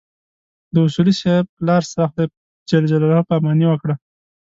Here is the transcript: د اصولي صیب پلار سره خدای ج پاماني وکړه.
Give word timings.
د 0.73 0.75
اصولي 0.85 1.13
صیب 1.21 1.45
پلار 1.57 1.81
سره 1.91 2.05
خدای 2.11 2.27
ج 2.89 2.93
پاماني 3.29 3.65
وکړه. 3.67 3.95